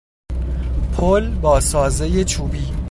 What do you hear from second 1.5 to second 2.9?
سازهی چوبی